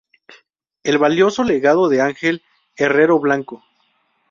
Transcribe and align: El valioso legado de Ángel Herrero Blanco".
El 0.81 0.97
valioso 0.97 1.43
legado 1.43 1.87
de 1.87 2.01
Ángel 2.01 2.41
Herrero 2.75 3.19
Blanco". 3.19 3.63